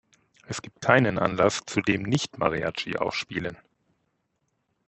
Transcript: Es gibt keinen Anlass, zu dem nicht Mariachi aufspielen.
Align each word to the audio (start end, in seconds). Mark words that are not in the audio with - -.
Es 0.47 0.63
gibt 0.63 0.81
keinen 0.81 1.19
Anlass, 1.19 1.61
zu 1.67 1.79
dem 1.79 2.01
nicht 2.01 2.39
Mariachi 2.39 2.97
aufspielen. 2.97 3.55